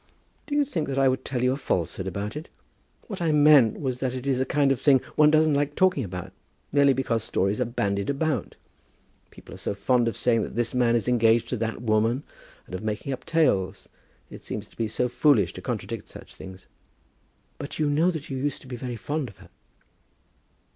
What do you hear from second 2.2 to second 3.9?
it? What I meant